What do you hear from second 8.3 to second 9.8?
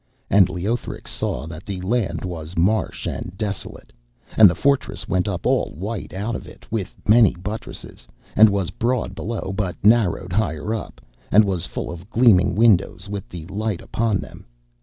and was broad below but